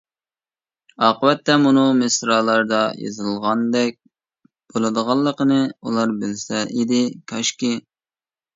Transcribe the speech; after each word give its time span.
ئاقىۋەتتە 1.07 1.57
مۇنۇ 1.65 1.83
مىسرالاردا 1.99 2.79
يېزىلغاندەك 3.03 3.99
بولىدىغانلىقىنى 4.77 5.61
ئۇلار 5.69 6.17
بىلسە 6.25 6.67
ئىدى، 6.67 7.07
كاشكى! 7.35 7.75